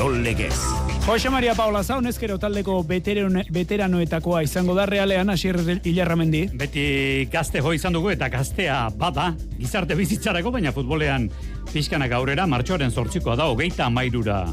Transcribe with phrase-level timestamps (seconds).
[0.00, 0.56] Kirol Legez.
[1.04, 6.46] Jose Maria Paula Zaun ezkero taldeko veterano, veteranoetakoa izango da realean asier Ilarramendi.
[6.56, 11.28] Beti gazte jo izan dugu eta gaztea bada gizarte bizitzarako baina futbolean
[11.74, 14.46] pixkanak aurrera martxoaren sortzikoa da hogeita amairura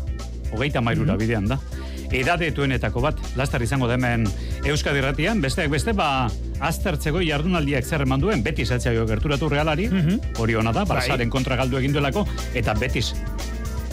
[0.52, 1.62] hogeita amairura mm bidean da
[2.12, 4.28] edadetuenetako bat, lastar izango demen
[4.66, 6.30] Euskadi Ratian, besteak beste, ba,
[6.64, 10.38] aztertzeko jardunaldiak zer eman duen, betis etxaio gerturatu realari, Mhm.
[10.40, 10.98] hori hona da, Bai.
[11.02, 13.14] Barsaren kontra galdu egin duelako, eta betis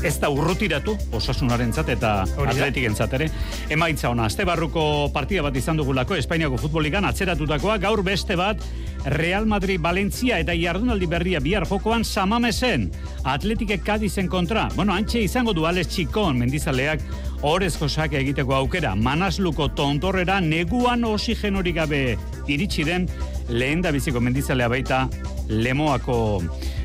[0.04, 2.12] ez da urrutiratu osasunaren eta da.
[2.46, 3.28] atletiken ere.
[3.70, 8.60] Emaitza ona, azte barruko partida bat izan dugulako Espainiako futbolikan atzeratutakoa, gaur beste bat
[9.06, 12.90] Real Madrid, Valencia eta jardunaldi berria bihar jokoan samamesen
[13.24, 14.68] atletike Cadizen kontra.
[14.76, 17.00] Bueno, antxe izango du Alex Txikon mendizaleak
[17.42, 18.94] orezko sake egiteko aukera.
[18.94, 22.02] Manasluko tontorrera neguan oxigenorik gabe
[22.46, 23.08] iritsi den
[23.48, 25.08] lehen da biziko mendizalea baita
[25.48, 26.42] lemoako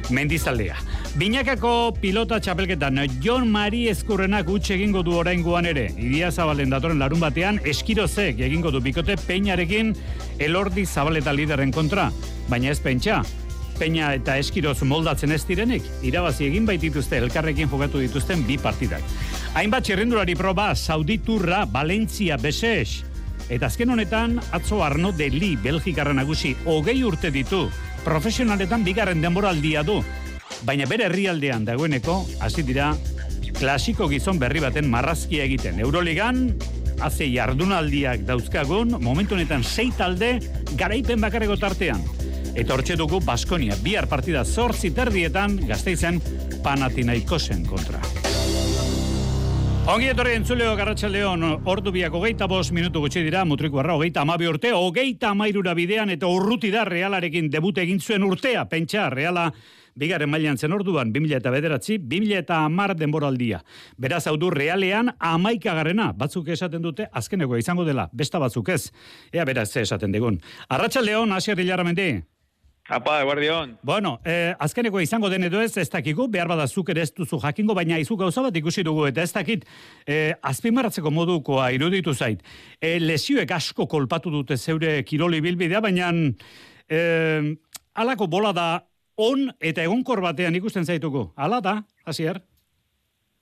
[0.09, 0.75] mendizalea.
[1.19, 5.89] Binakako pilota txapelketan John Mari Eskurrenak utxe egingo du oraingoan ere.
[5.99, 9.91] Idia Zabalen datoren larun batean Eskirozek egingo du bikote Peñarekin
[10.39, 12.05] Elordi Zabaleta lideren kontra.
[12.47, 13.17] Baina ez pentsa,
[13.75, 19.03] Peña eta Eskiroz moldatzen ez direnik, irabazi egin baitituzte elkarrekin jokatu dituzten bi partidak.
[19.59, 23.03] Hainbat txirrendulari proba, Sauditurra, Valentzia, Beses,
[23.49, 27.65] Eta azken honetan, atzo Arno de Li, Belgikarra nagusi, hogei urte ditu.
[28.05, 30.03] Profesionaletan bigarren denboraldia du.
[30.67, 32.91] Baina bere herrialdean dagoeneko, hasi dira,
[33.59, 35.79] klasiko gizon berri baten marrazkia egiten.
[35.79, 36.49] Euroligan,
[36.99, 40.37] haze jardunaldiak dauzkagun, momentu honetan sei talde,
[40.75, 42.03] garaipen bakarreko tartean.
[42.59, 46.19] Eta hortxe dugu Baskonia, bihar partida zortzi terdietan, gazteizen
[46.63, 48.01] Panathinaikosen kontra.
[49.89, 54.45] Ongi etorri entzuleo garratxaldeon, ordu biak hogeita bost minutu gutxi dira, mutriko arra hogeita amabi
[54.45, 59.47] urte, hogeita amairura bidean eta urruti da realarekin debute egin zuen urtea, pentsa, reala
[59.95, 63.63] bigaren mailan zen orduan, 2000 eta bederatzi, 2000 eta amar denboraldia.
[63.97, 68.91] Beraz, hau du realean amaikagarrena, batzuk esaten dute, azkeneko izango dela, besta batzuk ez.
[69.33, 70.41] Ea beraz, ze esaten digun.
[70.69, 72.11] Arratxaldeon, asier hilaramendi.
[72.89, 73.77] Apa, guardion.
[73.83, 77.37] Bueno, eh, azkeneko izango den edo ez, ez dakigu, behar bada zuk ere ez duzu
[77.37, 79.65] jakingo, baina izu gauza bat ikusi dugu, eta ez dakit,
[80.07, 82.41] eh, azpimarratzeko modukoa iruditu zait.
[82.81, 86.09] Eh, lesioek asko kolpatu dute zeure kiroli bilbidea, baina
[86.89, 87.53] eh,
[87.93, 88.67] alako bola da
[89.19, 91.33] on eta egonkor batean ikusten zaituko.
[91.35, 91.75] Ala da,
[92.07, 92.39] hasier?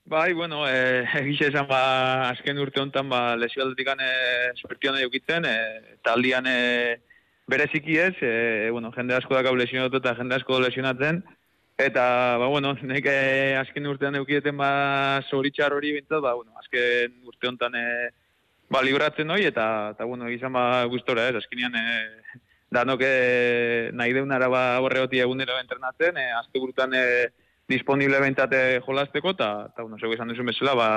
[0.08, 4.08] Bai, bueno, eh, egixe esan, ba, azken urte hontan, ba, lesio aldetik gane
[4.56, 6.96] suertion edukitzen, eh, taldian eh,
[7.48, 11.22] bereziki ez, eh, bueno, jende asko dakau lesionatu eta jende asko lesionatzen,
[11.78, 12.06] eta,
[12.40, 17.52] ba, bueno, nek eh, azken urtean eukideten, ba, zoritxar hori bintzat, ba, bueno, azken urte
[17.52, 18.10] hontan, eh,
[18.72, 22.42] ba, libratzen hori, eta, eta, bueno, izan, ba, gustora, ez, azkenean, eh,
[22.72, 27.30] danok eh, nahi deunara, ba, horregoti egunero entrenatzen, eh, azte burutan, eh,
[27.68, 30.90] disponible bentate jolasteko, eta, eta bueno, zego esan duzun bezala, ba,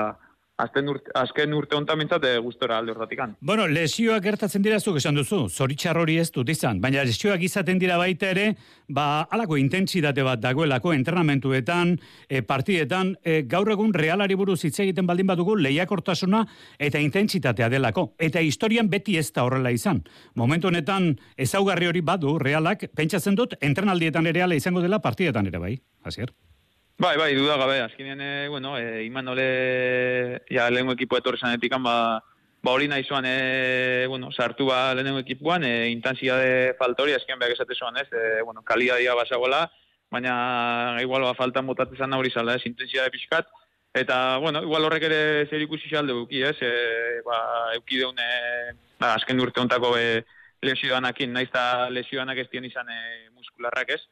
[0.62, 3.34] azken urte, azken urte hontan bintzat e, gustora alde horratikan.
[3.41, 7.81] Bueno, lesioak gertatzen dira zuk esan duzu, zoritxar hori ez dut izan, baina lesioak izaten
[7.81, 8.47] dira baita ere,
[8.88, 11.97] ba, alako intentsitate bat dagoelako entrenamentuetan,
[12.28, 16.44] e, partidetan, e, gaur egun realari buruz hitz egiten baldin badugu lehiakortasuna
[16.78, 18.10] eta intentsitatea delako.
[18.19, 20.04] Eta historian beti ez da horrela izan.
[20.34, 25.59] Momentu honetan ezaugarri hori badu realak, pentsatzen dut, entrenaldietan ere ala izango dela partidetan ere
[25.62, 26.32] bai, hasier.
[27.00, 31.81] Bai, bai, duda gabe, azkenean, e, bueno, e, iman ole, ja, lehenko ekipo etorri zanetikan,
[31.81, 31.94] ba,
[32.61, 37.41] ba hori nahi zoan, e, bueno, sartu ba lehenko ekipuan, e, intensiade falta hori, azkenean
[37.41, 39.62] behar esate zoan, ez, e, bueno, kalidadia basagola,
[40.12, 40.34] baina
[41.00, 43.49] igual ba faltan botatzen hori zala, ez, intensiade pixkat,
[43.97, 47.41] eta, bueno, igual horrek ere zer ikusi xalde buki, ez, e, ba,
[47.81, 50.27] euki deun, e, ba, azken urte hontako e,
[50.69, 54.03] lesioanakin, naiz eta lesioanak ez dien izan e, muskularrak ez,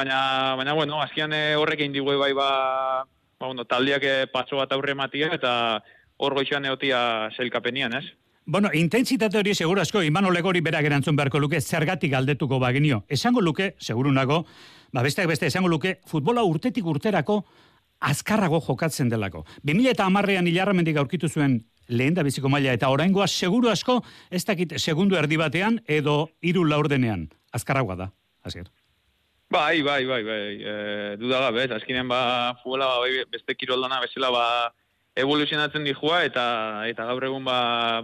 [0.00, 2.50] baina, baina bueno, azkian eh, horrek egin digu bai ba,
[3.38, 5.52] ba bueno, taldiak eh, patso bat aurre matia eta
[6.20, 8.04] hor goixan eotia zelkapenian, ez?
[8.50, 13.04] Bueno, intentsitate hori seguru asko Imanol Legori berak erantzun beharko luke zergatik galdetuko bagenio.
[13.08, 14.44] Esango luke, seguru nago,
[14.92, 17.44] ba besteak beste esango luke, futbola urtetik urterako
[18.00, 19.44] azkarrago jokatzen delako.
[19.62, 24.00] 2000 eta amarrean hilarramendik aurkitu zuen lehen da biziko maila eta oraingoa seguru asko
[24.30, 27.28] ez dakit segundu erdi batean edo hiru laurdenean.
[27.52, 28.12] Azkarragoa da,
[28.42, 28.70] hasier.
[29.50, 33.96] Bai, bai, bai, bai, e, duda gabe, ez, azkenean ba, futbola ba, bai, beste kiroldana
[33.98, 34.44] bezala ba,
[35.18, 36.44] evoluzionatzen dijua, eta
[36.86, 37.56] eta gaur egun ba,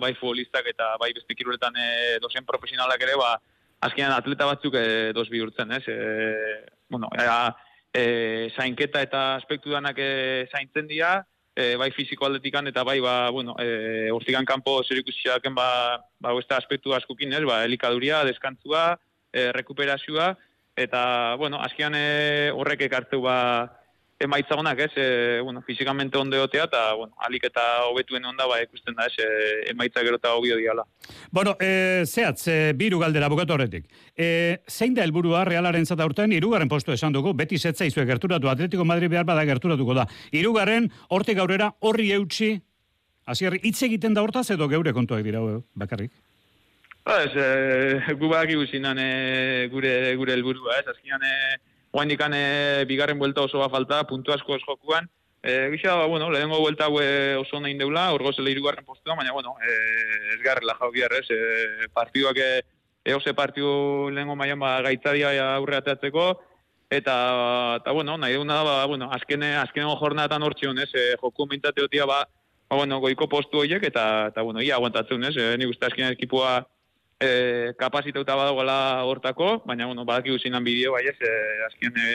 [0.02, 1.86] bai futbolistak eta bai beste kiroletan e,
[2.24, 3.36] dozen profesionalak ere, ba,
[3.86, 5.84] azkenean atleta batzuk e, dos bihurtzen, ez?
[5.86, 7.38] E, bueno, ea,
[7.94, 10.10] e, zainketa eta aspektu danak e,
[10.50, 11.12] zaintzen dira,
[11.54, 15.70] e, bai fiziko aldetikan eta bai, ba, bueno, e, hortikan kanpo zer ikusiaken, ba,
[16.18, 17.44] ba, beste aspektu askukin, ez?
[17.46, 18.96] Ba, elikaduria, deskantzua,
[19.30, 20.32] e, rekuperazioa,
[20.76, 23.36] eta, bueno, azkean e, horrek ekartu ba,
[24.20, 28.60] emaitza honak, ez, e, bueno, fizikamente ondo egotea, eta, bueno, alik eta hobetuen onda, ba,
[28.64, 30.84] ikusten da, ez, e, emaitza gero eta hobio diala.
[31.30, 33.88] Bueno, e, zehatz, e, biru galdera bukatu horretik.
[34.16, 38.48] E, zein da helburua realaren zata urtean, irugarren postu esan dugu, beti zetza izue gerturatu,
[38.48, 40.06] Atletico Madrid behar bada gerturatuko da.
[40.32, 42.56] Irugarren, hortik aurrera, horri eutxi,
[43.26, 46.12] Asier, hitz egiten da hortaz edo geure kontuak dira, eh, bakarrik?
[47.06, 51.58] Ba, ez, e, gu bak iguzinan e, gure, gure helburua, ez, azkinan, e,
[51.94, 55.06] guain e, bigarren buelta oso falta, puntu asko ez jokuan,
[55.40, 59.30] e, gisa, ba, bueno, lehenko buelta e, oso nahi deula, orgo zela irugarren postua, baina,
[59.30, 62.64] bueno, e, ez garrela jau biar, ez, e, partiduak, e,
[63.14, 66.28] eose partidu lehenko maian ba, gaitzadia aurreateatzeko,
[66.90, 67.16] eta,
[67.84, 72.04] eta, bueno, nahi deuna da, ba, bueno, azkene, azkeneko jornatan hortzion, ez, e, joku mintateotia,
[72.04, 72.24] ba,
[72.66, 75.36] ba, bueno, goiko postu horiek, eta, eta bueno, ia aguantatzen, ez?
[75.38, 76.64] E, nik uste azkenean ekipua
[77.20, 81.32] e, kapazitauta badagoela hortako, baina, bueno, badak iguzinan bideo, bai ez, e,
[81.68, 82.10] azken e,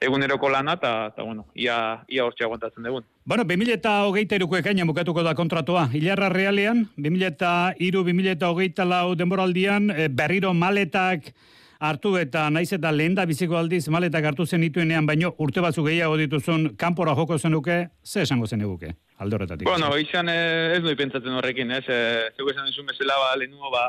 [0.00, 1.76] eguneroko lana, eta, eta bueno, ia,
[2.08, 3.04] ia hortxe aguantatzen dugun.
[3.24, 5.88] Bueno, 2000 eta hogeita iruko ekaina bukatuko da kontratua.
[5.92, 11.32] Ilarra realean, 2000 eta iru, 2000 eta hogeita lau denboraldian, e, berriro maletak,
[11.80, 15.84] hartu eta naiz eta lehen da biziko aldiz maletak hartu zen ituenean, baino urte batzu
[15.86, 19.68] gehiago dituzun kanpora joko zenuke, ze esango zen eguke, alde horretatik?
[19.68, 23.72] Bueno, izan eh, ez doi pentsatzen horrekin, ez, eh, zeu esan dizun bezala, ba, lehenuo,
[23.72, 23.88] ba,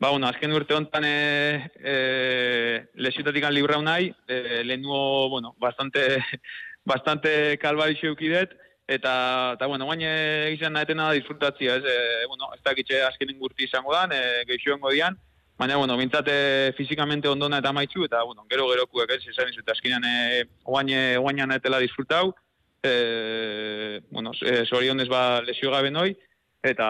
[0.00, 1.94] ba, bueno, azken urte honetan e, e,
[2.94, 6.18] lesitatik an libra unai, e, lehenuo, bueno, bastante,
[6.84, 8.56] bastante kalbarixo eukidet,
[8.88, 9.12] eta,
[9.54, 13.92] eta bueno, guain egizan nahetena da disfrutatzia, ez, e, bueno, ez dakitxe azkenen gurti izango
[13.94, 15.20] dan, e, geixoengo dian,
[15.60, 20.06] Baina, bueno, bintzate fizikamente ondona eta maitzu, eta, bueno, gero gerokuek ez, esan izut, azkinean
[20.08, 22.30] e, oain, etela disfrutau,
[22.82, 26.16] e, bueno, e, ez ba lesio gabe noi,
[26.62, 26.88] eta,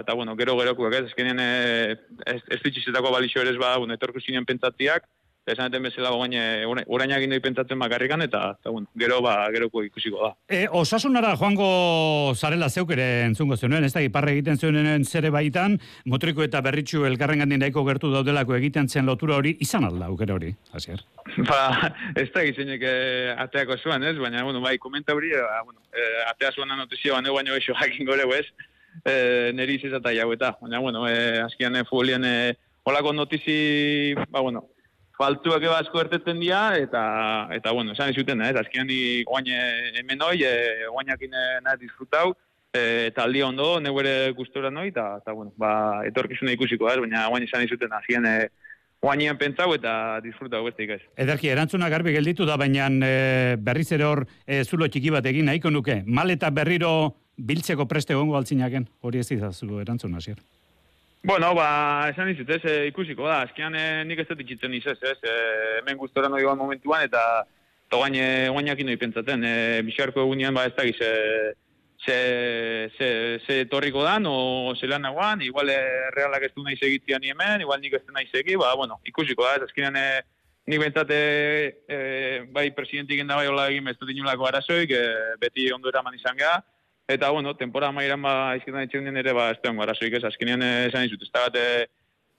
[0.00, 1.96] eta bueno, gero gerokuek ez, azkinean e,
[2.26, 5.06] ez, ez ditxizetako balixo ere ez ba, bueno, etorku zinen pentsatziak,
[5.46, 6.42] esan eten bezala baina
[6.86, 10.30] orain egin doi pentsatzen bakarrikan eta, eta bueno, gero ba geroko ikusiko da.
[10.46, 15.78] E, osasunara joango zarela zeuk ere entzungo zenuen, ez da iparre egiten zuen zere baitan,
[16.06, 20.54] motriko eta berritxu elkarren gandien gertu daudelako egiten zen lotura hori, izan alda aukera hori,
[20.72, 21.02] hasier.
[21.48, 24.16] Ba, ez da gizenek eh, ateako zuen, ez?
[24.18, 28.06] Baina, bueno, bai, komenta hori, ba, bueno, eh, atea zuen anotizio, baina baino eixo jakin
[28.06, 28.28] gore,
[28.92, 29.12] ez?
[29.12, 32.54] Eh, neri izizata jau eta, baina, bueno, eh, azkian eh, futbolien eh,
[32.84, 34.64] Olako notizi, ba, bueno,
[35.18, 37.02] faltuak eba asko ertetzen dira, eta,
[37.54, 39.46] eta bueno, esan izuten, ez, azkian ni guain
[40.00, 42.32] hemen hoi, e, guainak nahi disfrutau,
[42.74, 47.28] e, eta aldi ondo, nebere gustora noi, eta, eta bueno, ba, etorkizuna ikusiko, ez, baina
[47.30, 48.50] guain izan izuten, azkian, e,
[49.02, 51.00] guainean pentsau eta disfrutau beste ikaz.
[51.18, 55.50] Ederki, erantzuna garbi gelditu da, baina e, berriz ere hor e, zulo txiki bat egin
[55.50, 56.02] nahiko nuke.
[56.06, 56.92] Mal eta berriro
[57.36, 60.38] biltzeko preste gongo altzinaken, hori ez izazu erantzuna, zier.
[61.24, 64.98] Bueno, ba, esan dizut, ez, e, ikusiko da, azkian e, nik ez dut itxitzen izaz,
[65.06, 65.34] ez, e,
[65.78, 67.44] hemen gustora noi momentuan, eta
[67.92, 68.16] to gain,
[68.50, 71.10] guainak inoi pentsaten, e, bisarko egunean, ba, ez da gize,
[72.04, 75.78] ze, ze, ze torriko dan, o ze lan nagoan, igual e,
[76.10, 79.46] realak ez du nahi segitzian hemen, igual nik ez du nahi segi, ba, bueno, ikusiko
[79.46, 80.06] da, ez, azkian e,
[80.66, 81.22] nik bentsate,
[81.86, 81.98] e,
[82.50, 86.34] bai, presidentik enda bai hola egin, ez dut inulako arazoik, e, beti ondo eraman izan
[86.38, 86.58] geha,
[87.12, 90.62] Eta, bueno, temporada mairan ba, izketan etxeun ere, ba, ez da gara zoik ez, azkenean
[90.64, 91.86] eh, esan izut, ez da e,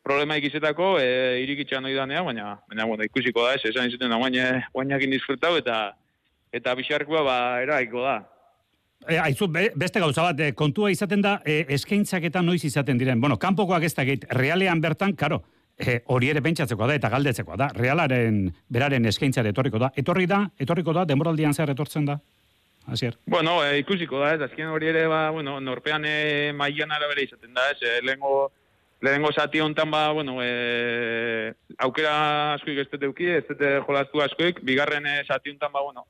[0.03, 4.39] problema ikizetako, e, irikitxan noi danea, baina, baina, bueno, ikusiko da, ez, esan izuten, guain,
[4.73, 5.93] guainak indisfrutau, eta,
[6.51, 8.17] eta bixarkoa, ba, eraiko da.
[9.07, 13.21] E, aizu, beste gauza bat, kontua izaten da, e, eskaintzak eta noiz izaten diren.
[13.21, 15.43] Bueno, kanpokoak ez da geit, realean bertan, karo,
[15.77, 19.91] e, hori ere pentsatzeko da, eta galdetzeko da, realaren, beraren eskaintzare etorriko da.
[19.99, 22.17] Etorri da, etorriko da, demoraldian zer etortzen da?
[22.87, 23.17] Asier.
[23.25, 27.53] Bueno, e, ikusiko da, ez, azken hori ere, ba, bueno, norpean e, maian arabera izaten
[27.53, 28.51] da, ez, e, lehengo,
[29.01, 34.59] lehengo zati hontan, ba, bueno, e, aukera askoik ez dut euki, ez dut jolastu askoik,
[34.67, 36.05] bigarren e, zati hontan, ba, bueno,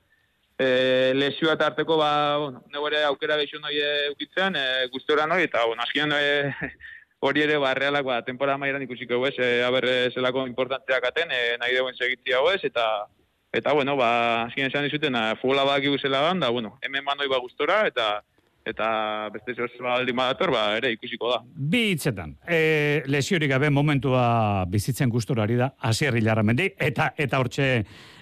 [0.58, 2.12] e, lesioa eta arteko, ba,
[2.42, 3.77] bueno, ere aukera behixo noi
[4.10, 6.53] eukitzen, e, guztora noi, eta, bueno, azken e,
[7.25, 11.58] hori ere, ba, realak, ba, temporada mairan ikusiko, ez, e, haber, zelako importantzeak aten, e,
[11.62, 13.06] nahi deuen segitzia, ez, eta,
[13.54, 17.84] Eta, bueno, ba, azken esan dizuten, futbola bak iguzela da, bueno, hemen bandoi ba gustora,
[17.88, 18.24] eta
[18.66, 21.42] eta beste zehuz baldin badator, ba, ere ikusiko da.
[21.44, 27.68] Bi hitzetan, e, lesiorik gabe momentua bizitzen gustorari da, asier hilarra mendi, eta eta hortxe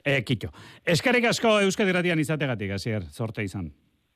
[0.04, 0.50] e, kito.
[0.84, 3.70] Eskarrik asko Euskadiratian izategatik, asier, sorte izan.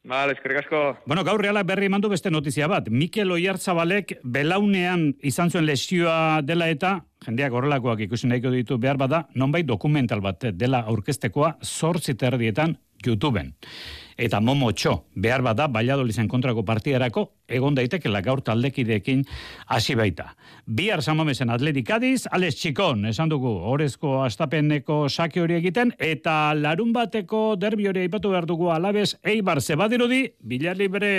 [0.05, 0.79] Bale, eskerrik asko.
[1.09, 2.91] Bueno, gaur realak berri mandu beste notizia bat.
[2.93, 9.23] Mikel Oiartzabalek belaunean izan zuen lesioa dela eta jendeak horrelakoak ikusi nahiko ditu behar bada,
[9.33, 13.55] nonbait dokumental bat dela aurkestekoa zortzi terdietan YouTubeen
[14.17, 19.23] eta Momo Txo, behar bada Valladoliden kontrako partidarako egon daitekela gaur taldekideekin
[19.67, 20.31] hasi baita.
[20.65, 26.93] Bihar samamesen atletik adiz, Alex Txikon, esan dugu, orezko astapeneko sake hori egiten, eta larun
[26.95, 31.13] bateko derbi hori aipatu behar dugu alabez, eibar zebadirudi, bila libre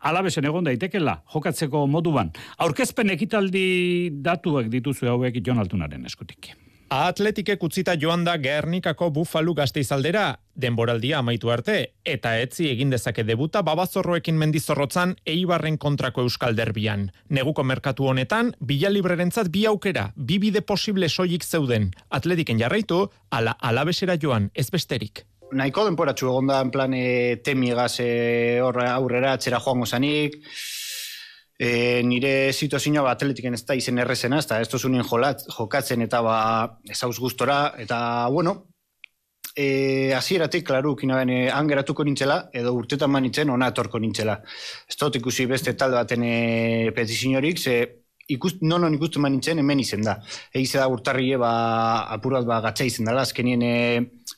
[0.00, 2.32] alabesen egon daitekela, jokatzeko moduan.
[2.58, 6.54] Aurkezpen ekitaldi datuak dituzu hauek Jon Altunaren eskutik.
[6.90, 13.62] Atletikek utzita joan da Gernikako Bufalu gazteizaldera, denboraldia amaitu arte, eta etzi egin dezake debuta
[13.62, 17.04] babazorroekin mendizorrotzan eibarren kontrako euskal derbian.
[17.28, 21.92] Neguko merkatu honetan, bila librerentzat bi aukera, bi bide posible soilik zeuden.
[22.10, 25.22] Atletiken jarraitu, ala alabesera joan, ez besterik.
[25.54, 30.40] Naiko denporatxu egon da, en plan, e, temigaz e, aurrera, atzera joango zanik,
[31.60, 36.22] e, nire situazioa ba, atletiken ez da izen errezena, ez da ez tozunien jokatzen eta
[36.24, 36.36] ba,
[36.88, 38.00] ez hauz gustora, eta
[38.32, 38.70] bueno,
[39.54, 44.40] e, azieratik, klaru, kina bene, angeratuko nintzela, edo urtetan manitzen, ona etorko nintzela.
[44.88, 47.76] Ez dut ikusi beste talde baten e, petizinorik, ze
[48.30, 50.16] ikust, non non ikusten manitzen, hemen izen da.
[50.54, 51.52] Egize da urtarri ba,
[52.14, 53.74] apurat ba, gatsa izen dela, azkenien e,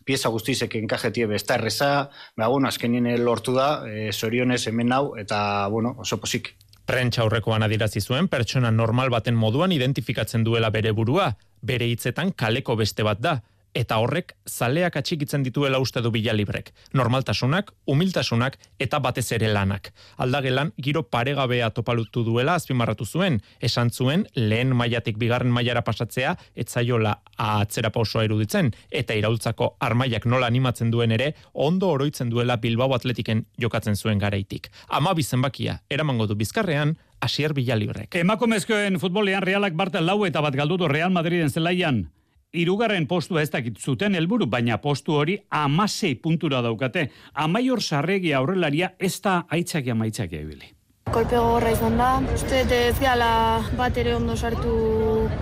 [0.05, 1.93] pieza guztizek enkajetie besta erreza,
[2.35, 6.55] ba, bueno, azkenien lortu da, e, zorionez hemen nau, eta, bueno, oso posik.
[6.87, 12.77] Prentsa aurrekoan adirazi zuen pertsona normal baten moduan identifikatzen duela bere burua, bere hitzetan kaleko
[12.77, 13.37] beste bat da,
[13.75, 16.73] eta horrek zaleak atxikitzen dituela uste du bila librek.
[16.93, 19.93] Normaltasunak, humiltasunak eta batez ere lanak.
[20.17, 27.17] Aldagelan, giro paregabea topalutu duela azpimarratu zuen, esan zuen lehen mailatik bigarren mailara pasatzea etzaiola
[27.37, 33.47] atzera pausoa eruditzen, eta iraultzako armaiak nola animatzen duen ere, ondo oroitzen duela Bilbao Atletiken
[33.61, 34.71] jokatzen zuen garaitik.
[34.89, 38.17] Ama bizenbakia, eramango du bizkarrean, Asier Bilalibrek.
[38.19, 42.09] Emakumezkoen futbolean realak bartel lau eta bat galdutu Real Madriden zelaian
[42.53, 47.09] irugarren postua ez dakit zuten helburu, baina postu hori amasei puntura daukate.
[47.35, 50.73] Amaior sarregi aurrelaria ez da aitzaki amaitzaki ebili.
[51.13, 52.11] Kolpe gogorra izan da.
[52.33, 54.77] Uste ez gehala bat ere ondo sartu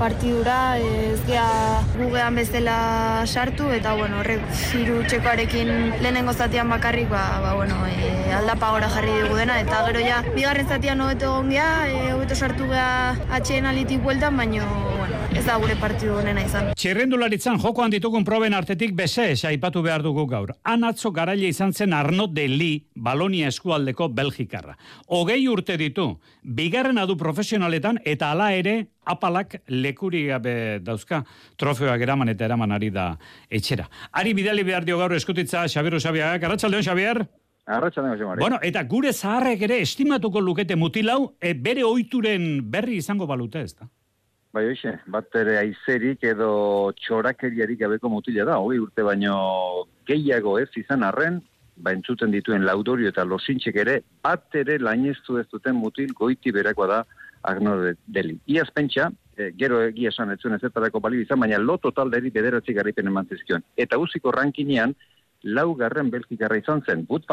[0.01, 2.77] partidura, ez geha gugean bezala
[3.27, 8.89] sartu, eta bueno, horrek ziru txekoarekin lehenengo zatian bakarrik, ba, ba bueno, e, aldapa gora
[8.91, 13.15] jarri dugu dena, eta gero ja, bigarren zatian hobeto egon geha, e, hobeto sartu geha
[13.39, 16.71] atxeen alitik bueltan, baino, bueno, ez da gure partidu honena izan.
[16.79, 20.53] Txirrendularitzan jokoan ditugun proben artetik bese aipatu behar dugu gaur.
[20.65, 24.77] Anatzo garaile izan zen Arno Deli, Balonia eskualdeko Belgikarra.
[25.07, 26.09] Hogei urte ditu,
[26.43, 31.23] bigarren adu profesionaletan eta hala ere apalak lekuri gabe dauzka
[31.57, 33.13] trofeoak eraman eta eraman ari da
[33.51, 33.89] etxera.
[34.13, 36.43] Ari bidali behar dio gaur eskutitza Xabier Usabiak.
[36.43, 37.23] Arratxaldeon, Xabier?
[37.71, 43.63] Arratxaldeon, Bueno, eta gure zaharrek ere estimatuko lukete mutilau, e, bere oituren berri izango balute
[43.63, 43.87] ez da?
[44.51, 49.35] Bai, oixe, bat ere aizerik edo txorakeriarik gabeko mutila da, hoi urte baino
[50.11, 51.39] gehiago ez izan arren,
[51.79, 56.89] ba entzuten dituen laudorio eta losintxek ere, bat ere laineztu ez duten mutil goiti berakoa
[56.91, 56.99] da
[57.47, 57.77] agno
[58.07, 58.41] deli.
[58.51, 62.75] Iaz pentsa, e, gero egia esan etzuen ezetarako bali izan, baina lo total deri bederatzi
[62.75, 63.63] garripen eman zizkion.
[63.79, 64.97] Eta uziko rankinean,
[65.43, 67.25] lau garren belkikarra izan zen, Bud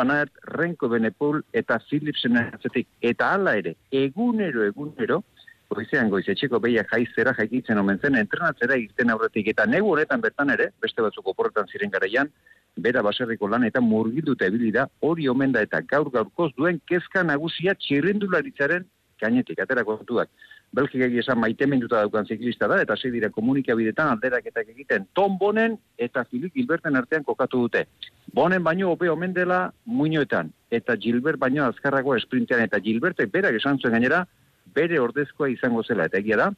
[0.43, 2.87] Renko Benepul eta Philipsen atzetik.
[3.01, 5.23] Eta hala ere, egunero, egunero,
[5.69, 10.53] goizean goiz etxeko beia jaizera jaikitzen omen zen entrenatzera egiten aurretik eta negu honetan bertan
[10.55, 12.31] ere beste batzuk oporretan ziren garaian
[12.87, 17.23] bera baserriko lan eta murgilduta ebili da hori omen da eta gaur gaurkoz duen kezka
[17.23, 18.85] nagusia txirrendularitzaren
[19.21, 20.29] gainetik atera kontuak
[20.77, 25.77] Belgik egi esan maitemenduta daukan ziklista da, eta sei dira komunikabidetan alderaketak egiten Tom Bonen
[25.97, 27.85] eta Filip Gilberten artean kokatu dute.
[28.35, 33.79] Bonen baino ope omen dela muinoetan, eta Gilbert baino azkarrago esprintean, eta Gilbertek berak esan
[33.79, 34.25] zuen gainera,
[34.77, 36.51] bere ordezkoa izango zela, eta egia da,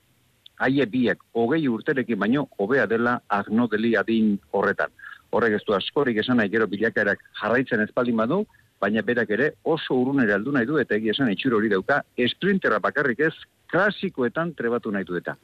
[0.66, 4.92] haie biak hogei urterekin baino hobea dela agnodeli adin horretan.
[5.32, 8.44] Horrek ez du askorik esan nahi gero bilakaerak jarraitzen espaldin badu,
[8.82, 12.80] baina berak ere oso urunera aldu nahi du eta egia esan itxuro hori dauka, esprintera
[12.84, 13.34] bakarrik ez,
[13.70, 15.36] klasikoetan trebatu nahi du eta.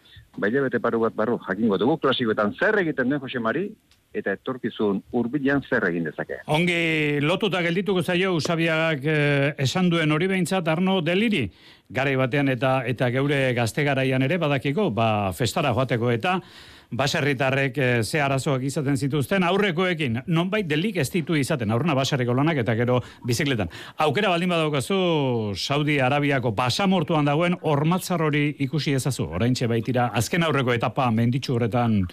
[0.41, 3.67] Baila bete paru bat barru, jakingo dugu, klasikoetan zer egiten den Jose Mari,
[4.15, 6.39] eta etorkizun hurbilan zer egin dezake.
[6.55, 11.45] Ongi lotuta geldituko zaio Usabiak eh, esan duen hori behintzat Arno Deliri
[11.89, 16.39] garai batean eta eta geure gazte garaian ere badakiko ba festara joateko eta
[16.91, 20.21] baserritarrek e, ze arazoak izaten zituzten aurrekoekin.
[20.27, 23.69] Nonbait delik ez ditu izaten aurrena baserriko lanak eta gero bizikletan.
[24.05, 29.25] Aukera baldin badaukazu Saudi Arabiako basamortuan dagoen hormatzar hori ikusi ezazu.
[29.39, 32.03] Oraintxe baitira azken aurreko etapa menditsu horretan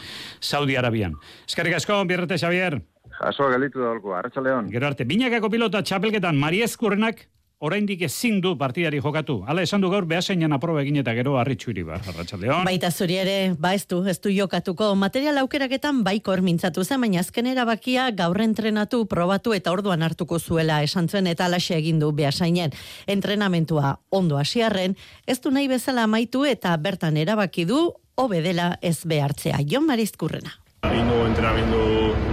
[0.41, 1.15] Saudi Arabian.
[1.49, 2.81] Eskerrik asko birrete Xavier.
[3.13, 4.71] Jaso galitu da holko, Arratxaleon.
[4.73, 7.27] Gero arte, binakako pilota txapelketan Marieskurrenak
[7.63, 9.39] oraindik ezin du partidari jokatu.
[9.47, 12.65] Hala esan du gaur behaseinan aproba egin eta gero harritxu iribar, arratsaldeon.
[12.67, 14.93] Baita zuri ere, ba ez du, ez du jokatuko.
[14.99, 20.83] Material aukeraketan baiko mintzatu zen, baina azken erabakia gaur entrenatu, probatu eta orduan hartuko zuela
[20.83, 22.75] esan zuen eta alaxe egin du behasainen.
[23.07, 29.05] Entrenamentua ondo hasiarren, ez du nahi bezala amaitu eta bertan erabaki du, hobe dela ez
[29.07, 29.63] behartzea.
[29.69, 30.62] Jon Marizkurrena.
[30.93, 31.83] Egin du entrenamendu,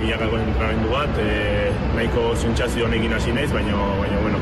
[0.01, 4.39] bilakako entrenamendu bat, e, nahiko zentzazio honekin hasi naiz, baina, baina, bueno,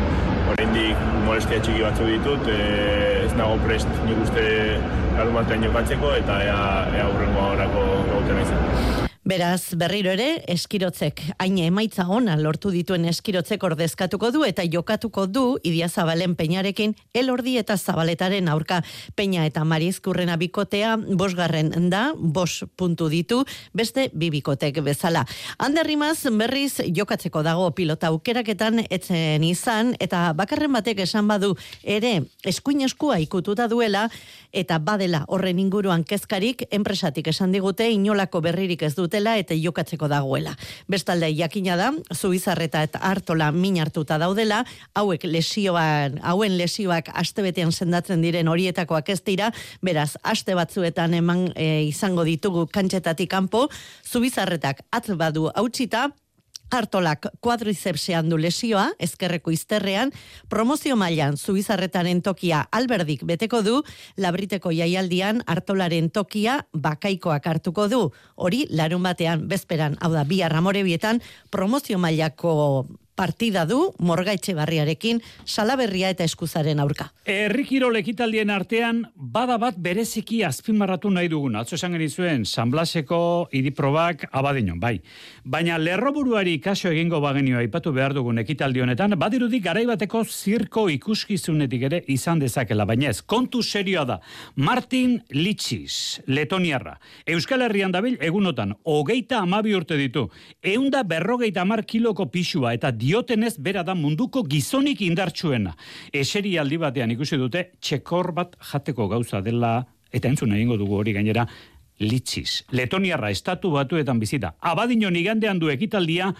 [0.53, 2.61] oraindik molestia txiki batzu ditut, e,
[3.25, 4.45] ez nago prest nik uste
[5.17, 6.63] larun batean jokatzeko, eta ea,
[7.01, 9.06] ea horako gauten naizan.
[9.27, 15.41] Beraz, berriro ere, eskirotzek, haine emaitza ona lortu dituen eskirotzek ordezkatuko du eta jokatuko du
[15.67, 18.77] Idia Zabalen peñarekin elordi eta zabaletaren aurka
[19.19, 23.41] peña eta marizkurrena bikotea bosgarren da, bos puntu ditu,
[23.73, 25.25] beste bibikotek bezala.
[25.57, 32.87] Anderrimaz, berriz jokatzeko dago pilota aukeraketan etzen izan eta bakarren batek esan badu ere eskuin
[32.87, 34.07] eskua ikututa duela
[34.53, 40.55] eta badela horren inguruan kezkarik enpresatik esan digute inolako berririk ez dutela eta jokatzeko dagoela.
[40.87, 48.21] Bestalde jakina da, Zubizarreta eta Artola min hartuta daudela, hauek lesioan, hauen lesioak astebetean sendatzen
[48.21, 53.69] diren horietakoak ez dira, beraz aste batzuetan eman e, izango ditugu kantxetatik kanpo,
[54.05, 56.11] Zubizarretak atz badu hautsita,
[56.69, 60.11] Artolak kuadrizepsean du lesioa, ezkerreko izterrean,
[60.51, 63.77] promozio mailan zubizarretaren tokia alberdik beteko du,
[64.19, 68.01] labriteko jaialdian Artolaren tokia bakaikoak hartuko du.
[68.35, 71.21] Hori, larun batean, bezperan, hau da, bi arramorebietan,
[71.51, 77.09] promozio mailako partida du morgaitxe barriarekin salaberria eta eskuzaren aurka.
[77.25, 81.57] Errikiro lekitaldien artean bada bat bereziki azpimarratu nahi dugun.
[81.57, 84.99] Atzo esan genizuen, San Blaseko idiprobak abadinon, bai.
[85.43, 92.03] Baina lerroburuari kaso egingo bagenio aipatu behar dugun ekitaldi honetan, badirudik garaibateko zirko ikuskizunetik ere
[92.13, 94.19] izan dezakela, baina ez, kontu serioa da.
[94.55, 96.97] Martin Litsis, Letoniarra.
[97.25, 100.27] Euskal Herrian dabil egunotan, hogeita amabi urte ditu.
[100.61, 105.75] Eunda berrogeita amar kiloko pixua eta diotenez bera da munduko gizonik indartsuena.
[106.13, 109.79] Eseri aldi batean ikusi dute txekor bat jateko gauza dela
[110.11, 111.47] eta entzun egingo dugu hori gainera
[111.99, 112.63] litziz.
[112.71, 114.53] Letoniarra estatu batuetan bizita.
[114.59, 116.33] Abadino nigandean du ekitaldia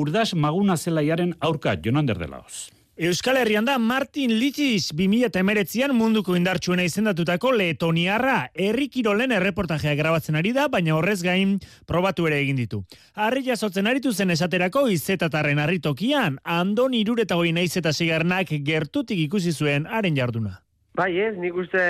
[0.00, 2.70] urdas maguna zelaiaren aurka jonander delaoz.
[2.96, 10.52] Euskal Herrian da Martin Litziz 2008an munduko indartsuena izendatutako Letoniarra herri kirolen erreportajea grabatzen ari
[10.54, 11.56] da, baina horrez gain
[11.90, 12.84] probatu ere egin ditu.
[13.18, 19.50] Harri jasotzen aritu zen esaterako izetatarren harritokian, andon irureta hoi naiz eta sigarnak gertutik ikusi
[19.50, 20.60] zuen haren jarduna.
[20.94, 21.82] Bai ez, nik uste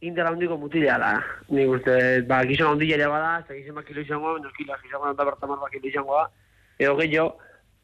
[0.00, 1.14] indela handiko mutila da.
[1.52, 5.92] Nik uste, ba, gizon handila bada, eta gizon bakilo izango, nokila gizon da bertamar bakilo
[5.92, 6.24] izango,
[6.80, 7.34] edo gehiago,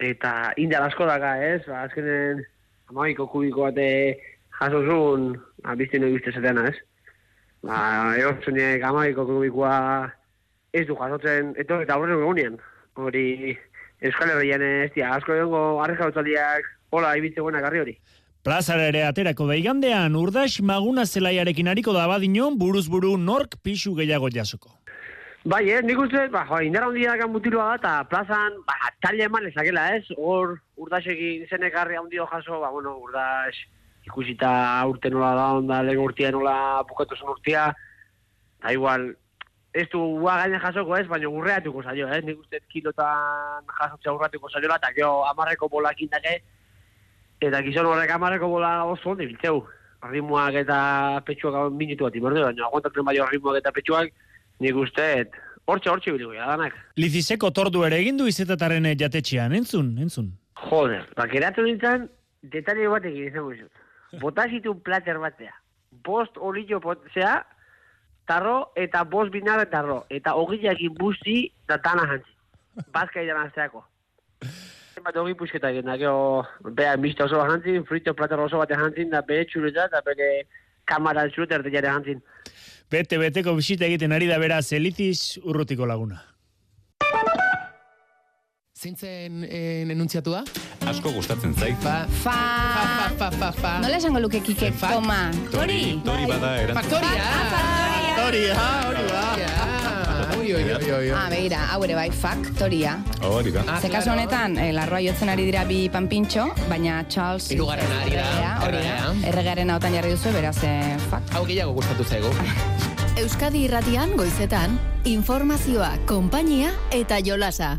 [0.03, 1.61] eta indela asko daga, ez?
[1.67, 2.43] Ba, azkenen,
[2.91, 4.19] amaiko kubiko bate
[4.63, 6.77] abizte nahi bizte zateana, ez?
[7.63, 7.79] Ba,
[8.19, 10.11] egotzeniek amaiko kubikoa
[10.73, 12.59] ez du jasotzen, eto, eta horren egunean.
[12.97, 13.57] Hori,
[14.03, 16.11] Euskal Herrian ez dira, asko egongo arreza
[16.93, 17.97] hola, ibitze buena garri hori.
[18.43, 23.95] Plazara ere aterako da igandean, urdax maguna zelaiarekin hariko da badinon, buruz buru nork pixu
[23.95, 24.82] gehiago jasoko.
[25.45, 29.27] Bai, ez, nik uste, ba, jo, indara hundia dakan mutilua da, eta plazan, ba, talia
[29.27, 30.05] eman lezakela, ez?
[30.15, 33.59] Hor, urdaxekin zenek harri handio jaso, ba, bueno, urdax
[34.07, 34.53] ikusita
[34.87, 36.55] urte nola da, onda, lehen urtia nola
[36.87, 37.67] bukatu zen urtia,
[38.63, 39.11] da igual,
[39.75, 42.23] ez du ua gaine jasoko ez, baina urreatuko zailo, ez?
[42.23, 46.39] Nik uste, kilotan jasotzea urreatuko zailo, eta gero amarreko bolakin dake,
[47.43, 49.65] eta gizon horrek amarreko bola oso ondi biltzeu.
[50.07, 50.77] Ritmoak eta
[51.27, 54.15] petxuak minutu bat baina aguantatzen bai ritmoak eta petxuak,
[54.63, 55.07] nik uste,
[55.67, 56.77] hortxe, hortxe biliko, ja, danak.
[57.01, 60.33] Lizizeko tordu ere egin du izetataren jatetxean, entzun, entzun.
[60.63, 62.09] Joder, bakeratu nintzen,
[62.55, 63.83] detalle bat egin izango izut.
[64.21, 65.55] Botazitu plater batea.
[66.07, 67.41] Bost olillo potzea,
[68.29, 70.03] tarro, eta bost binare tarro.
[70.11, 72.37] Eta ogiak inbusti, da tana jantzi.
[72.93, 73.85] Bazka idan azteako.
[75.03, 76.43] Bat hogi pusketa egin da, geho,
[76.79, 80.29] beha, mista oso bat jantzin, frito plater oso bat jantzin, da behe txureta, da bere
[80.87, 82.21] kamara txureta erdeiare jantzin.
[82.93, 86.19] Bete, beteko bisita egiten ari da bera Zeliziz urrutiko laguna.
[88.83, 90.43] Zeintzen en, enuntziatu da?
[90.91, 91.79] Asko gustatzen zait.
[91.81, 92.03] Fa.
[92.25, 92.35] Fa.
[92.35, 93.73] Fa, fa, fa, fa.
[93.85, 94.91] Nola esango luke kike, Fa.
[94.99, 95.21] toma.
[95.55, 95.81] Tori.
[96.05, 96.99] Tori bada erantzun.
[96.99, 97.31] Faktoria.
[97.55, 98.59] Faktoria,
[98.91, 99.32] hori da.
[100.53, 101.11] Oi, oi, oi, oi.
[101.17, 102.99] Ah, begira, hau ere bai, faktoria.
[103.25, 103.63] Hori da.
[103.67, 104.19] Ah, Ze kasu claro.
[104.19, 107.47] honetan, eh, larroa jotzen ari dira bi panpintxo, baina Charles...
[107.51, 108.25] Hirugarrena ari da,
[108.67, 109.13] Hori da, erregea.
[109.31, 111.33] erregearen hautan jarri duzu, beraz, eh, fak.
[111.35, 112.29] Hau gehiago gustatu zaigu.
[113.23, 117.79] Euskadi irratian goizetan, informazioa, konpainia eta jolasa.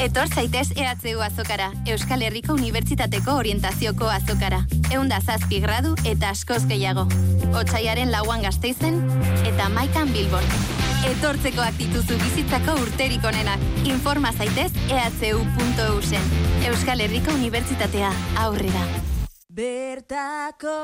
[0.00, 4.62] Etor zaitez EHU azokara, Euskal Herriko Unibertsitateko orientazioko azokara.
[4.90, 7.04] Eunda zazpi gradu eta askoz gehiago.
[7.52, 9.02] Otsaiaren lauan gazteizen
[9.44, 10.44] eta maikan bilbon.
[11.00, 13.62] Etortzekoak dituzu bizitzako urterik onenak.
[13.88, 16.26] Informa zaitez ehu.eu zen.
[16.68, 18.82] Euskal Herriko Unibertsitatea aurrera.
[19.48, 20.74] Bertako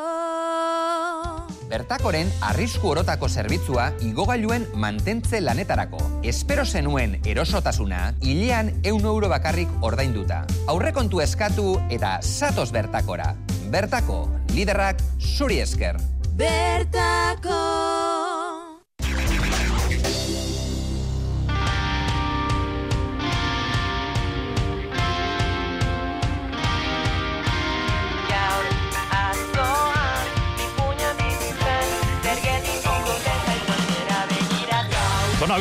[1.69, 6.01] Bertakoren arrisku orotako zerbitzua igogailuen mantentze lanetarako.
[6.25, 10.47] Espero zenuen erosotasuna, hilean eun euro bakarrik ordainduta.
[10.67, 13.35] Aurrekontu eskatu eta satos bertakora.
[13.69, 14.25] Bertako,
[14.55, 16.01] liderrak zuri esker.
[16.37, 17.56] Bertako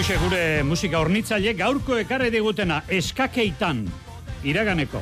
[0.06, 3.80] Gure musika hornitzaile gaurko ekarre digutena eskakeitan
[4.46, 5.02] iraganeko.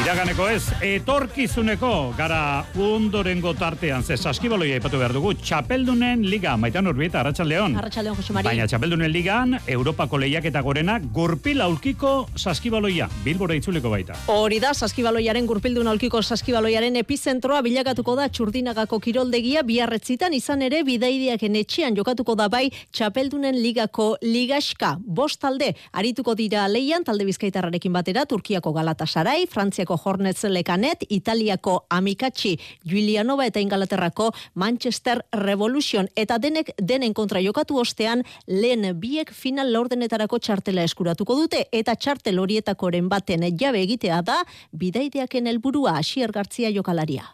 [0.00, 7.18] Iraganeko ez, etorkizuneko gara undorengo tartean, ze saskibaloia ipatu behar dugu, Txapeldunen Liga, maitan urbieta,
[7.20, 7.74] Arratxaldeon.
[7.76, 8.48] Arratxaldeon, Jose Mari.
[8.48, 14.16] Baina Txapeldunen Ligan, Europako lehiak eta gorena, gurpil aulkiko saskibaloia, bilbora itzuleko baita.
[14.32, 21.60] Hori da, saskibaloiaren gurpildun aulkiko saskibaloiaren epizentroa bilakatuko da txurdinagako kiroldegia biarretzitan izan ere bidaideaken
[21.60, 24.94] etxean jokatuko da bai txapeldunen ligako ligaska.
[25.04, 32.56] Bost talde, arituko dira leian talde bizkaitarrarekin batera, Turkiako Galatasaray, Frantziako Hornets Lekanet, Italiako Amikatxi,
[32.86, 36.08] Giulianova eta Ingalaterrako Manchester Revolution.
[36.16, 42.38] Eta denek denen kontra jokatu ostean, lehen biek final laurdenetarako txartela eskuratuko dute, eta txartel
[42.38, 44.40] horietakoren baten jabe egitea da,
[44.72, 47.24] bidaideaken helburua Asier Gartzia jokalaria.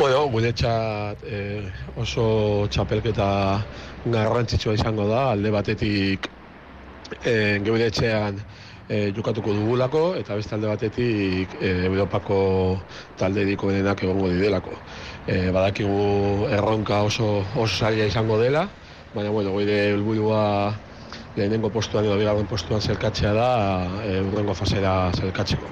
[0.00, 1.66] Bueno, guretzat eh,
[2.00, 3.26] oso txapelketa
[4.06, 6.30] garrantzitsua izango da, alde batetik
[7.20, 8.38] eh, geure etxean
[8.90, 12.38] eh, jokatuko dugulako, eta beste alde batetik eh, Europako
[13.16, 14.82] talde denak egongo didelako.
[15.26, 18.68] Eh, badakigu erronka oso, oso zaila izango dela,
[19.14, 20.74] baina bueno, goide helburua
[21.36, 23.50] lehenengo postuan edo bigarren postuan zelkatzea da,
[24.04, 25.70] eh, urrengo fasera zelkatzeko.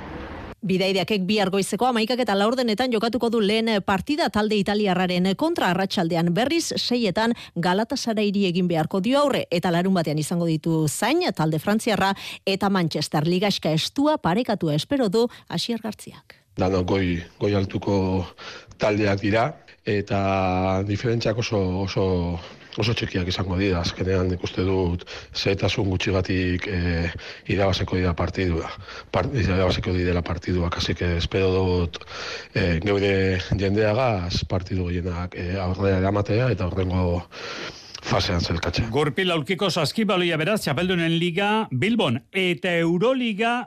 [0.58, 6.32] Bidaideakek bi argoizeko amaikak eta laurdenetan jokatuko du lehen partida talde italiarraren kontra arratsaldean.
[6.34, 9.44] Berriz seietan Galatasarairi egin beharko dio aurre.
[9.54, 12.10] Eta larun batean izango ditu zain talde frantziarra
[12.46, 16.34] eta Manchester ligaska estua parekatua espero du Asier Gartziak.
[16.58, 18.26] Dano goi, goi altuko
[18.78, 19.52] taldeak dira.
[19.86, 22.04] Eta diferentziak oso, oso,
[22.78, 23.82] oso txikiak izango dira.
[23.82, 26.82] Azkenean ikuste dut zetasun gutxigatik e,
[27.52, 28.70] irabazeko dira partidua.
[29.14, 31.98] Part, irabazeko dira partiduak, así que espero dut
[32.54, 33.12] e, geure
[33.50, 37.22] jendeagaz partidu gehienak e, aurrera eramatea eta horrengo
[38.08, 38.88] fasean zelkatzea.
[38.94, 43.58] Gurpil aulkiko saskibaloia beraz, Txapeldunen Liga, Bilbon eta Euroliga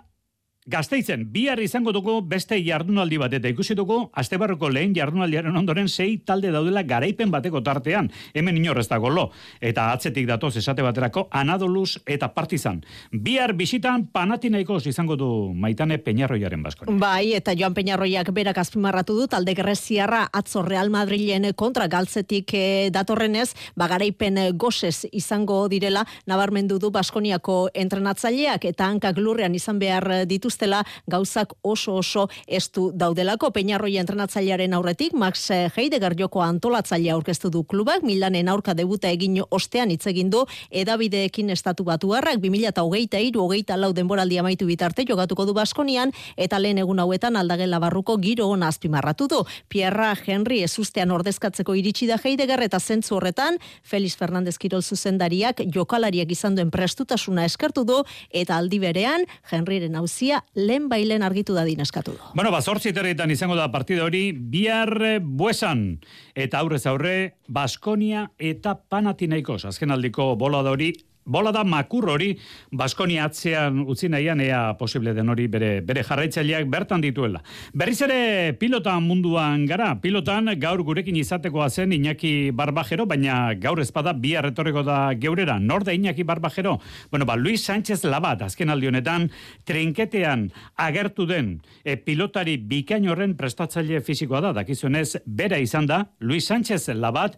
[0.69, 6.19] Gasteizen, bihar izango dugu beste jardunaldi bat, eta ikusi dugu, astebarroko lehen jardunaldiaren ondoren sei
[6.21, 9.23] talde daudela garaipen bateko tartean, hemen inorrez dago lo,
[9.59, 12.83] eta atzetik datoz esate baterako Anadoluz eta Partizan.
[13.11, 16.93] Bihar bisitan Panatinaikos izango du maitane Peñarroiaren baskoni.
[17.01, 22.91] Bai, eta Joan Peñarroiak berak azpimarratu du, talde Greziarra atzo Real Madrilen kontra galtzetik eh,
[22.93, 30.83] datorrenez, bagaraipen gozez izango direla, nabarmendu du Baskoniako entrenatzaileak eta hankak lurrean izan behar dituztela
[31.07, 33.51] gauzak oso oso estu daudelako.
[33.51, 39.91] Peñarroia entrenatzailearen aurretik, Max Heidegger joko antolatzailea aurkeztu du klubak, Milanen aurka debuta egin ostean
[39.91, 46.11] hitz egin du edabideekin estatu batuarrak 2023 hogeita lau denboraldi amaitu bitarte jokatuko du Baskonian
[46.37, 49.43] eta lehen egun hauetan aldagela barruko giro ona azpimarratu du.
[49.69, 56.31] Pierra Henry ezustean ordezkatzeko iritsi da Heidegger eta zentzu horretan Felix Fernandez Kirol zuzendariak jokalariak
[56.31, 62.11] izan duen prestutasuna eskertu du eta aldi berean Henryren hauzia lehen bailen argitu da eskatu
[62.11, 62.17] du.
[62.35, 65.99] Bueno, bazortzi terretan izango da partida hori, bihar eh, buesan,
[66.35, 70.93] eta aurrez aurre, Baskonia eta Panatinaikos, azken aldiko bola hori,
[71.25, 72.31] Bola da makur hori
[72.73, 77.43] Baskonia atzean utzi nahian ea posible den hori bere, bere jarraitzaileak bertan dituela.
[77.77, 84.13] Berriz ere pilotan munduan gara, pilotan gaur gurekin izatekoa zen Iñaki Barbajero, baina gaur ezpada
[84.13, 86.79] bi arretorreko da geurera, nor da Iñaki Barbajero?
[87.11, 89.29] Bueno, ba, Luis Sánchez Labat, azken aldi honetan,
[89.65, 96.49] trinketean agertu den e, pilotari bikain horren prestatzaile fizikoa da, dakizunez, bera izan da, Luis
[96.49, 97.37] Sánchez Labat,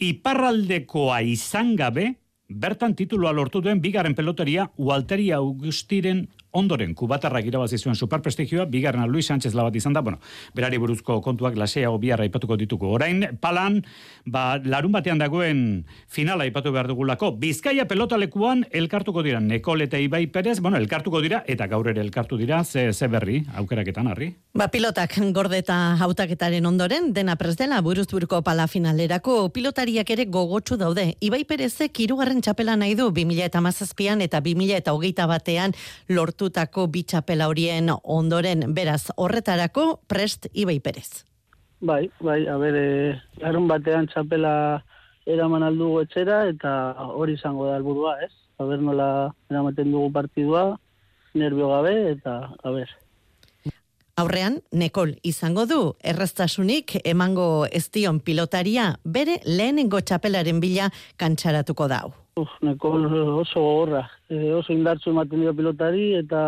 [0.00, 2.14] iparraldekoa izan gabe,
[2.50, 9.26] bertan titulua lortu duen bigarren peloteria Walteri Augustiren ondoren kubatarrak irabazi zuen superprestigioa, bigarrena Luis
[9.30, 10.18] Sánchez labat izan da, bueno,
[10.54, 12.90] berari buruzko kontuak laseago biharra aipatuko dituko.
[12.96, 13.80] Orain, palan,
[14.26, 20.26] ba, larun batean dagoen finala aipatu behar dugulako, Bizkaia pelotalekuan elkartuko dira, Nekol eta Ibai
[20.26, 24.32] Perez, bueno, elkartuko dira, eta gaur ere elkartu dira, ze, ze berri, aukeraketan, harri?
[24.54, 31.14] Ba, pilotak gordeta hautaketaren ondoren, dena presdela buruzburko pala finalerako pilotariak ere gogotsu daude.
[31.22, 35.74] Ibai Perezek hirugarren txapela nahi du 2000 eta mazazpian eta 2000 eta hogeita batean
[36.08, 36.39] lortutako
[36.88, 41.24] bi txapela horien ondoren beraz horretarako prest Ibai Perez.
[41.80, 44.82] Bai, bai, a ber, e, larun batean txapela
[45.26, 48.32] eraman aldugu etxera eta hori izango da helburua, ez?
[48.58, 50.78] A ber nola eramaten dugu partidua,
[51.34, 52.90] nervio gabe eta a ber.
[54.20, 62.12] Aurrean, Nekol izango du, erraztasunik emango ez dion pilotaria bere lehenengo txapelaren bila kantxaratuko dau.
[62.36, 63.06] Uf, Nekol
[63.40, 66.40] oso gogorra, e, oso indartsu ematen dio pilotari eta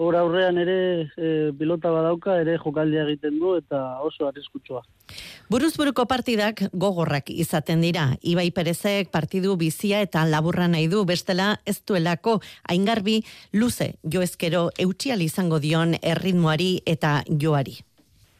[0.00, 0.76] hor aurrean ere
[1.12, 4.80] e, pilota badauka ere jokaldia egiten du eta oso arriskutsua.
[5.52, 8.06] Buruzburuko partidak gogorrak izaten dira.
[8.22, 13.20] Ibai Perezek partidu bizia eta laburra nahi du bestela ez duelako aingarbi
[13.52, 17.80] luze joezkero eutxial izango dion erritmoari eta joari.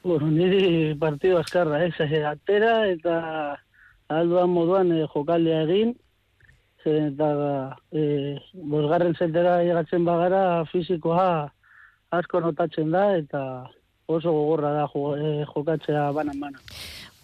[0.03, 2.25] Bueno, niri partidu askarra, ez, eh?
[2.25, 3.17] atera eta
[4.09, 5.93] alduan moduan eh, jokaldia egin,
[6.85, 7.31] zen eta
[7.93, 11.51] e, bosgarren zetera llegatzen bagara fizikoa
[12.11, 13.43] asko notatzen da eta
[14.11, 16.61] oso gogorra da jo, e, jokatzea banan-banan.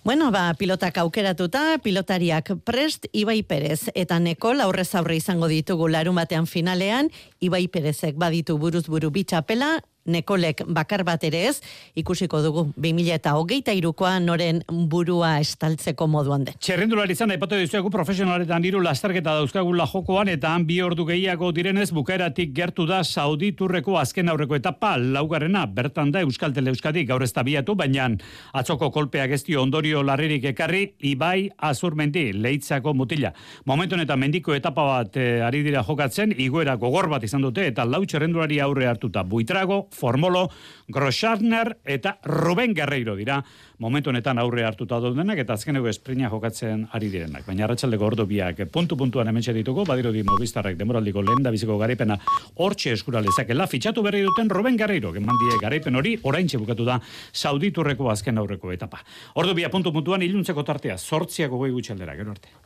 [0.07, 6.15] Bueno, ba, pilotak aukeratuta, pilotariak prest, Ibai Perez eta Nekol aurrez aurre izango ditugu larun
[6.15, 7.11] batean finalean,
[7.43, 11.57] Ibai Perezek baditu buruz buru bitxapela, Nekolek bakar bat ere ez,
[11.99, 16.59] ikusiko dugu 2000 eta hogeita irukoa noren burua estaltzeko moduan den.
[16.63, 21.91] Txerrendulari izan, aipatu dizuegu profesionaletan hiru lasterketa dauzkagula jokoan eta han bi ordu gehiago direnez
[21.95, 27.23] bukaeratik gertu da Saudi turreko azken aurreko etapa laugarrena bertan da Euskal Tele Euskadi gaur
[27.23, 28.09] ez tabiatu, baina
[28.57, 33.33] atzoko kolpeak ez dio ondorio larririk ekarri Ibai Azurmendi leitzako mutila.
[33.67, 37.85] Momentu honetan mendiko etapa bat eh, ari dira jokatzen, igoera gogor bat izan dute eta
[37.85, 40.51] lau txerrendulari aurre hartuta buitrago, Formolo,
[40.89, 43.41] Grosjarner eta Ruben Guerreiro dira
[43.83, 47.47] momentu honetan aurre hartuta daudenak eta azkeneko esprina jokatzen ari direnak.
[47.49, 52.19] Baina arratsaldeko ordu biak puntu-puntuan hementxe ditugu, badiro di Movistarrek demoraldiko lehen da biziko garaipena
[52.63, 57.01] hortxe eskura lezakela, fitxatu berri duten Ruben Guerreiro, geman die garaipen hori, oraintxe bukatu da
[57.33, 59.03] Sauditurreko azken aurreko etapa.
[59.35, 62.66] Ordu bia puntu-puntuan iluntzeko tartea, sortziako goi gutxaldera, gero arte.